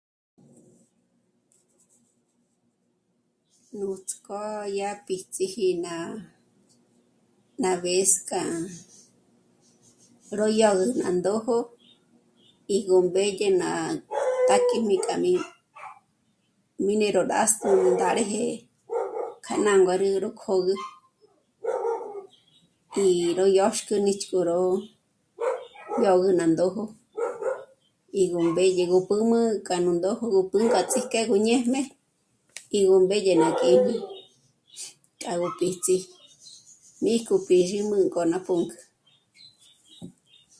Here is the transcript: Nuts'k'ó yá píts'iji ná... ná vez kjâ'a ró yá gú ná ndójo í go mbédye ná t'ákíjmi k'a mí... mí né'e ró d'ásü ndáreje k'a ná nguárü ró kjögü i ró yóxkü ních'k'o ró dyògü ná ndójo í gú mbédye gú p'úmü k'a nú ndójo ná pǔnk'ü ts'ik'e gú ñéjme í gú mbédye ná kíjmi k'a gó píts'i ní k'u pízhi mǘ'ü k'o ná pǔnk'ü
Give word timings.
Nuts'k'ó 3.77 4.39
yá 4.77 4.89
píts'iji 5.05 5.67
ná... 5.85 5.95
ná 7.61 7.71
vez 7.83 8.11
kjâ'a 8.27 8.55
ró 10.37 10.45
yá 10.59 10.69
gú 10.79 10.87
ná 10.99 11.07
ndójo 11.17 11.57
í 12.75 12.77
go 12.87 12.97
mbédye 13.07 13.49
ná 13.61 13.69
t'ákíjmi 14.47 14.95
k'a 15.05 15.15
mí... 15.23 15.33
mí 16.85 16.93
né'e 16.99 17.13
ró 17.15 17.23
d'ásü 17.31 17.67
ndáreje 17.93 18.45
k'a 19.45 19.55
ná 19.65 19.71
nguárü 19.79 20.07
ró 20.23 20.29
kjögü 20.41 20.75
i 23.03 23.05
ró 23.37 23.45
yóxkü 23.59 23.95
ních'k'o 24.05 24.39
ró 24.49 24.59
dyògü 26.01 26.31
ná 26.39 26.45
ndójo 26.51 26.83
í 28.21 28.23
gú 28.31 28.39
mbédye 28.49 28.85
gú 28.91 28.97
p'úmü 29.07 29.41
k'a 29.67 29.75
nú 29.83 29.91
ndójo 29.97 30.25
ná 30.27 30.41
pǔnk'ü 30.51 30.79
ts'ik'e 30.89 31.19
gú 31.29 31.35
ñéjme 31.47 31.81
í 32.77 32.79
gú 32.87 32.95
mbédye 33.05 33.33
ná 33.41 33.49
kíjmi 33.59 33.95
k'a 35.21 35.33
gó 35.39 35.49
píts'i 35.59 35.95
ní 37.03 37.13
k'u 37.25 37.35
pízhi 37.47 37.79
mǘ'ü 37.89 38.05
k'o 38.13 38.21
ná 38.31 38.37
pǔnk'ü 38.45 38.77